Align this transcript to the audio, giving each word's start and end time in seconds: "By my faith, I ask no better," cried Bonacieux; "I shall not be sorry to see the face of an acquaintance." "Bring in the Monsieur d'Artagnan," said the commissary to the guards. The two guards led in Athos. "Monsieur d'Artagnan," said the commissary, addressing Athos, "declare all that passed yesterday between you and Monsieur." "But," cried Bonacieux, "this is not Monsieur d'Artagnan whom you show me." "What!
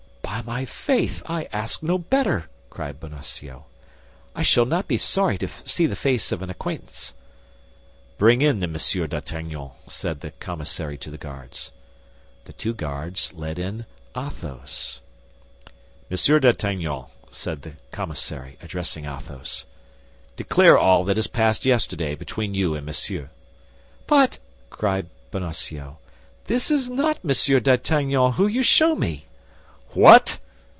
"By 0.23 0.41
my 0.43 0.65
faith, 0.65 1.21
I 1.27 1.47
ask 1.53 1.83
no 1.83 1.99
better," 1.99 2.49
cried 2.71 2.99
Bonacieux; 2.99 3.61
"I 4.33 4.41
shall 4.41 4.65
not 4.65 4.87
be 4.87 4.97
sorry 4.97 5.37
to 5.37 5.47
see 5.65 5.85
the 5.85 5.95
face 5.95 6.31
of 6.31 6.41
an 6.41 6.49
acquaintance." 6.49 7.13
"Bring 8.17 8.41
in 8.41 8.57
the 8.57 8.67
Monsieur 8.67 9.05
d'Artagnan," 9.05 9.69
said 9.87 10.21
the 10.21 10.31
commissary 10.31 10.97
to 10.97 11.11
the 11.11 11.17
guards. 11.19 11.69
The 12.45 12.53
two 12.53 12.73
guards 12.73 13.31
led 13.33 13.59
in 13.59 13.85
Athos. 14.17 15.01
"Monsieur 16.09 16.39
d'Artagnan," 16.39 17.05
said 17.29 17.61
the 17.61 17.73
commissary, 17.91 18.57
addressing 18.63 19.05
Athos, 19.05 19.65
"declare 20.37 20.75
all 20.75 21.03
that 21.03 21.33
passed 21.33 21.65
yesterday 21.65 22.15
between 22.15 22.55
you 22.55 22.73
and 22.73 22.83
Monsieur." 22.87 23.29
"But," 24.07 24.39
cried 24.71 25.07
Bonacieux, 25.29 25.97
"this 26.45 26.71
is 26.71 26.89
not 26.89 27.23
Monsieur 27.23 27.59
d'Artagnan 27.59 28.31
whom 28.33 28.49
you 28.49 28.63
show 28.63 28.95
me." 28.95 29.27
"What! 29.93 30.39